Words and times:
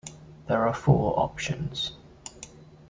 There 0.47 0.67
are 0.67 0.73
four 0.73 1.13
options. 1.19 1.91